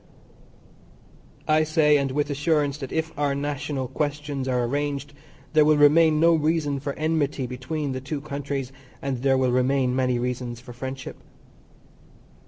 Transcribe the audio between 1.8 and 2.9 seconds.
and with assurance,